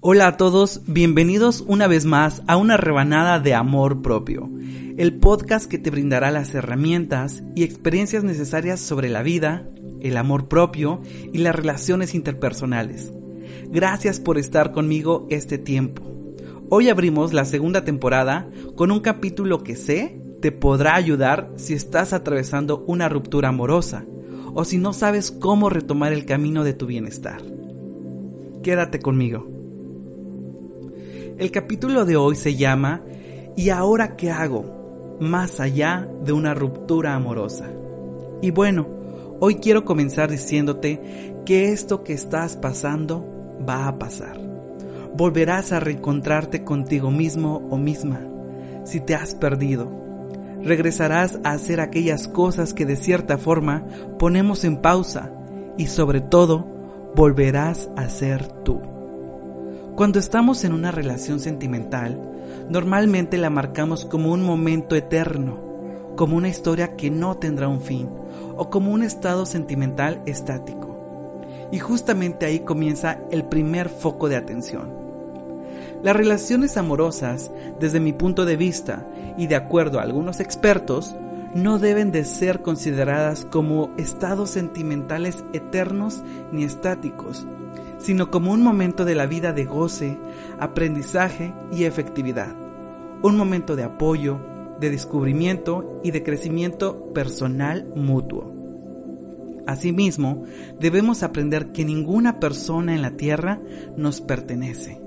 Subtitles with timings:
[0.00, 4.50] Hola a todos, bienvenidos una vez más a una rebanada de amor propio,
[4.98, 9.66] el podcast que te brindará las herramientas y experiencias necesarias sobre la vida,
[10.02, 11.00] el amor propio
[11.32, 13.10] y las relaciones interpersonales.
[13.70, 16.02] Gracias por estar conmigo este tiempo.
[16.68, 22.12] Hoy abrimos la segunda temporada con un capítulo que sé te podrá ayudar si estás
[22.12, 24.04] atravesando una ruptura amorosa
[24.52, 27.42] o si no sabes cómo retomar el camino de tu bienestar.
[28.62, 29.55] Quédate conmigo.
[31.38, 33.02] El capítulo de hoy se llama
[33.56, 35.16] ¿Y ahora qué hago?
[35.20, 37.66] Más allá de una ruptura amorosa.
[38.40, 38.86] Y bueno,
[39.38, 43.26] hoy quiero comenzar diciéndote que esto que estás pasando
[43.68, 44.40] va a pasar.
[45.14, 48.20] Volverás a reencontrarte contigo mismo o misma
[48.84, 49.92] si te has perdido.
[50.62, 53.84] Regresarás a hacer aquellas cosas que de cierta forma
[54.18, 55.30] ponemos en pausa
[55.76, 56.66] y sobre todo
[57.14, 58.95] volverás a ser tú.
[59.96, 62.20] Cuando estamos en una relación sentimental,
[62.68, 65.58] normalmente la marcamos como un momento eterno,
[66.16, 68.10] como una historia que no tendrá un fin,
[68.58, 70.98] o como un estado sentimental estático.
[71.72, 74.90] Y justamente ahí comienza el primer foco de atención.
[76.02, 79.06] Las relaciones amorosas, desde mi punto de vista
[79.38, 81.16] y de acuerdo a algunos expertos,
[81.54, 87.46] no deben de ser consideradas como estados sentimentales eternos ni estáticos,
[87.98, 90.18] sino como un momento de la vida de goce,
[90.58, 92.54] aprendizaje y efectividad.
[93.22, 94.38] Un momento de apoyo,
[94.80, 98.52] de descubrimiento y de crecimiento personal mutuo.
[99.66, 100.44] Asimismo,
[100.78, 103.60] debemos aprender que ninguna persona en la tierra
[103.96, 105.00] nos pertenece,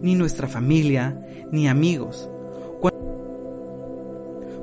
[0.00, 2.30] ni nuestra familia, ni amigos.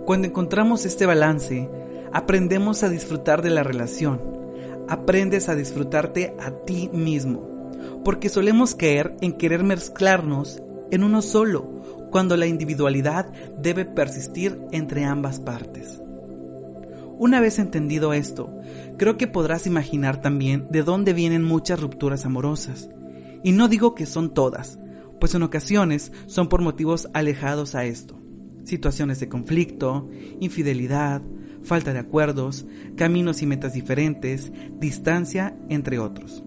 [0.05, 1.67] Cuando encontramos este balance,
[2.13, 4.21] aprendemos a disfrutar de la relación,
[4.87, 7.54] aprendes a disfrutarte a ti mismo
[8.03, 15.03] porque solemos caer en querer mezclarnos en uno solo, cuando la individualidad debe persistir entre
[15.03, 16.01] ambas partes.
[17.17, 18.53] Una vez entendido esto,
[18.97, 22.89] creo que podrás imaginar también de dónde vienen muchas rupturas amorosas.
[23.43, 24.79] Y no digo que son todas,
[25.19, 28.19] pues en ocasiones son por motivos alejados a esto.
[28.63, 30.09] Situaciones de conflicto,
[30.39, 31.21] infidelidad,
[31.63, 32.65] falta de acuerdos,
[32.95, 36.43] caminos y metas diferentes, distancia, entre otros.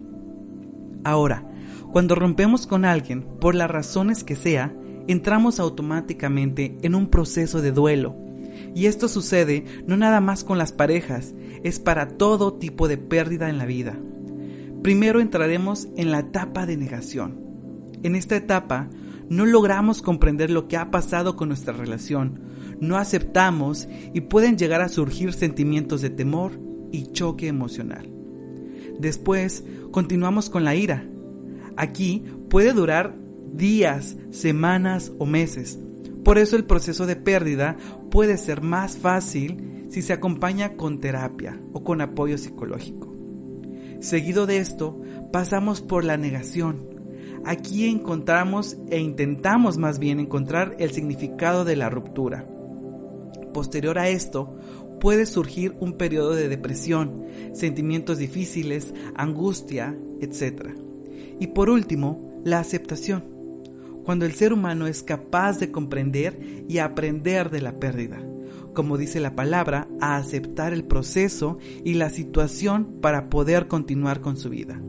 [1.08, 1.42] Ahora,
[1.90, 4.74] cuando rompemos con alguien, por las razones que sea,
[5.06, 8.14] entramos automáticamente en un proceso de duelo.
[8.74, 13.48] Y esto sucede no nada más con las parejas, es para todo tipo de pérdida
[13.48, 13.98] en la vida.
[14.82, 17.40] Primero entraremos en la etapa de negación.
[18.02, 18.90] En esta etapa
[19.30, 22.38] no logramos comprender lo que ha pasado con nuestra relación,
[22.82, 26.60] no aceptamos y pueden llegar a surgir sentimientos de temor
[26.92, 28.17] y choque emocional.
[28.98, 31.06] Después continuamos con la ira.
[31.76, 33.16] Aquí puede durar
[33.52, 35.78] días, semanas o meses.
[36.24, 37.76] Por eso el proceso de pérdida
[38.10, 43.14] puede ser más fácil si se acompaña con terapia o con apoyo psicológico.
[44.00, 45.00] Seguido de esto,
[45.32, 46.86] pasamos por la negación.
[47.44, 52.46] Aquí encontramos e intentamos más bien encontrar el significado de la ruptura.
[53.52, 54.54] Posterior a esto,
[55.00, 60.70] puede surgir un periodo de depresión, sentimientos difíciles, angustia, etc.
[61.40, 63.24] Y por último, la aceptación,
[64.04, 68.18] cuando el ser humano es capaz de comprender y aprender de la pérdida,
[68.72, 74.36] como dice la palabra, a aceptar el proceso y la situación para poder continuar con
[74.36, 74.80] su vida.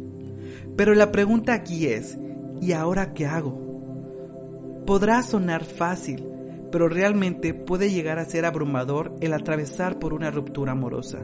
[0.76, 2.18] Pero la pregunta aquí es,
[2.62, 4.84] ¿y ahora qué hago?
[4.86, 6.24] Podrá sonar fácil,
[6.72, 11.19] pero realmente puede llegar a ser abrumador el atravesar por una ruptura amorosa.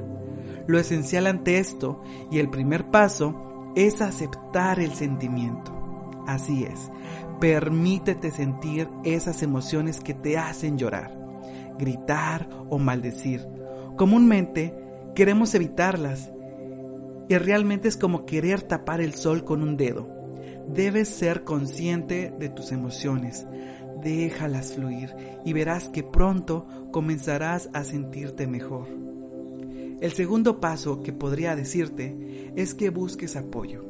[0.67, 2.01] Lo esencial ante esto
[2.31, 5.71] y el primer paso es aceptar el sentimiento.
[6.27, 6.91] Así es,
[7.39, 11.15] permítete sentir esas emociones que te hacen llorar,
[11.77, 13.47] gritar o maldecir.
[13.95, 14.73] Comúnmente
[15.13, 16.31] queremos evitarlas
[17.29, 20.09] y realmente es como querer tapar el sol con un dedo.
[20.67, 23.45] Debes ser consciente de tus emociones,
[24.05, 28.87] déjalas fluir y verás que pronto comenzarás a sentirte mejor.
[29.99, 33.83] El segundo paso que podría decirte es que busques apoyo.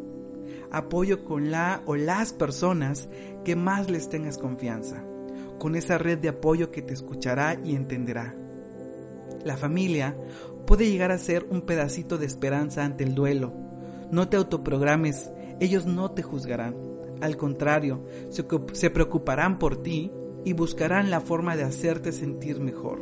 [0.72, 3.10] Apoyo con la o las personas
[3.44, 5.04] que más les tengas confianza,
[5.60, 8.36] con esa red de apoyo que te escuchará y entenderá.
[9.44, 10.16] La familia
[10.66, 13.54] puede llegar a ser un pedacito de esperanza ante el duelo.
[14.12, 15.30] No te autoprogrames,
[15.60, 20.12] ellos no te juzgarán al contrario, se preocuparán por ti
[20.44, 23.02] y buscarán la forma de hacerte sentir mejor.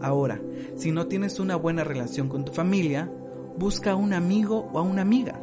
[0.00, 0.40] Ahora,
[0.76, 3.12] si no tienes una buena relación con tu familia,
[3.56, 5.40] busca a un amigo o a una amiga.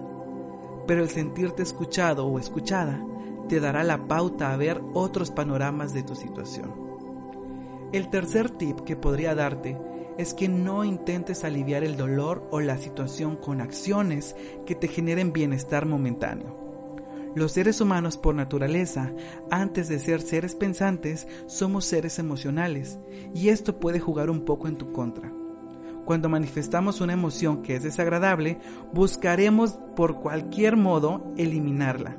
[0.88, 3.06] Pero el sentirte escuchado o escuchada
[3.50, 6.74] te dará la pauta a ver otros panoramas de tu situación.
[7.94, 9.78] El tercer tip que podría darte
[10.18, 14.36] es que no intentes aliviar el dolor o la situación con acciones
[14.66, 16.67] que te generen bienestar momentáneo.
[17.38, 19.14] Los seres humanos por naturaleza,
[19.52, 22.98] antes de ser seres pensantes, somos seres emocionales,
[23.36, 25.32] y esto puede jugar un poco en tu contra.
[26.04, 28.58] Cuando manifestamos una emoción que es desagradable,
[28.92, 32.18] buscaremos por cualquier modo eliminarla.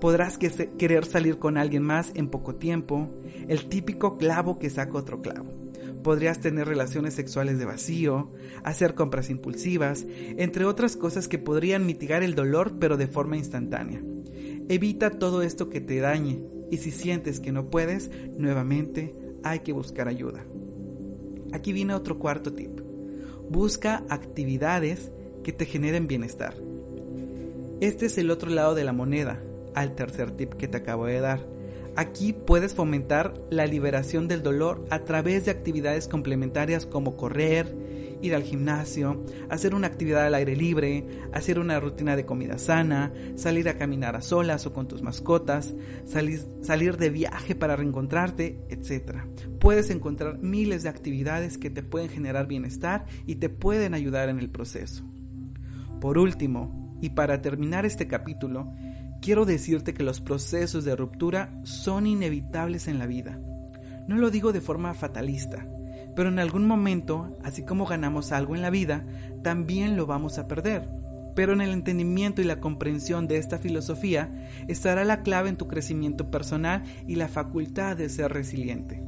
[0.00, 3.10] Podrás querer salir con alguien más en poco tiempo,
[3.48, 5.50] el típico clavo que saca otro clavo.
[6.04, 8.30] Podrías tener relaciones sexuales de vacío,
[8.62, 10.06] hacer compras impulsivas,
[10.36, 14.00] entre otras cosas que podrían mitigar el dolor pero de forma instantánea.
[14.68, 16.40] Evita todo esto que te dañe
[16.70, 20.44] y si sientes que no puedes, nuevamente hay que buscar ayuda.
[21.52, 22.80] Aquí viene otro cuarto tip.
[23.50, 25.12] Busca actividades
[25.42, 26.54] que te generen bienestar.
[27.80, 29.42] Este es el otro lado de la moneda,
[29.74, 31.46] al tercer tip que te acabo de dar.
[31.96, 37.72] Aquí puedes fomentar la liberación del dolor a través de actividades complementarias como correr,
[38.20, 43.12] ir al gimnasio, hacer una actividad al aire libre, hacer una rutina de comida sana,
[43.36, 45.74] salir a caminar a solas o con tus mascotas,
[46.04, 49.18] salir, de viaje para reencontrarte, etc.
[49.60, 54.40] Puedes encontrar miles de actividades que te pueden generar bienestar y te pueden ayudar en
[54.40, 55.04] el proceso.
[56.00, 58.72] Por último, y para terminar este capítulo,
[59.24, 63.40] quiero decirte que los procesos de ruptura son inevitables en la vida.
[64.06, 65.66] No lo digo de forma fatalista,
[66.14, 69.06] pero en algún momento, así como ganamos algo en la vida,
[69.42, 70.90] también lo vamos a perder.
[71.34, 74.30] Pero en el entendimiento y la comprensión de esta filosofía
[74.68, 79.02] estará la clave en tu crecimiento personal y la facultad de ser resiliente.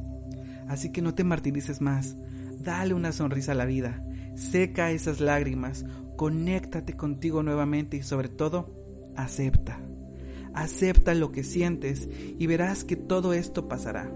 [0.67, 2.17] Así que no te martirices más,
[2.57, 4.03] dale una sonrisa a la vida,
[4.33, 5.85] seca esas lágrimas,
[6.15, 9.86] conéctate contigo nuevamente y sobre todo, acepta.
[10.57, 12.09] Acepta lo que sientes
[12.39, 14.09] y verás que todo esto pasará.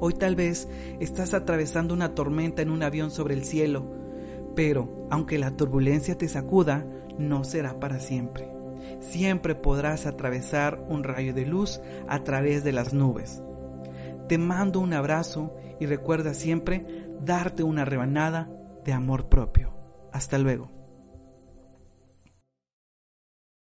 [0.00, 0.68] Hoy tal vez
[0.98, 3.86] estás atravesando una tormenta en un avión sobre el cielo,
[4.56, 6.84] pero aunque la turbulencia te sacuda,
[7.18, 8.50] no será para siempre.
[8.98, 13.40] Siempre podrás atravesar un rayo de luz a través de las nubes.
[14.28, 16.84] Te mando un abrazo y recuerda siempre
[17.24, 18.50] darte una rebanada
[18.84, 19.72] de amor propio.
[20.12, 20.77] Hasta luego.